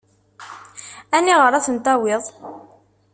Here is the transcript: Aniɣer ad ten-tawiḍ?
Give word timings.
Aniɣer 1.15 1.51
ad 1.53 1.63
ten-tawiḍ? 1.65 2.23